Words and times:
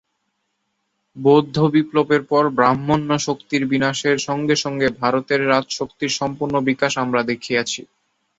বৌদ্ধবিপ্লবের 1.15 2.21
পর 2.23 2.43
ব্রাহ্মণ্যশক্তির 2.49 3.63
বিনাশের 3.65 4.17
সঙ্গে 4.19 4.55
সঙ্গে 4.55 4.87
ভারতের 5.01 5.41
রাজশক্তির 5.49 6.11
সম্পূর্ণ 6.19 6.55
বিকাশ 6.69 6.93
আমরা 6.97 7.21
দেখিয়াছি। 7.23 7.81